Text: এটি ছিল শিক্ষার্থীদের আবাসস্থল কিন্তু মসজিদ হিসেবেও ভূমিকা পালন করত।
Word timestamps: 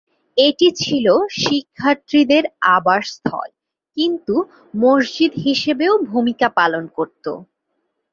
এটি 0.37 0.67
ছিল 0.81 1.05
শিক্ষার্থীদের 1.41 2.43
আবাসস্থল 2.71 3.49
কিন্তু 3.97 4.35
মসজিদ 4.81 5.31
হিসেবেও 5.45 5.93
ভূমিকা 6.09 6.47
পালন 6.59 6.83
করত। 6.97 7.25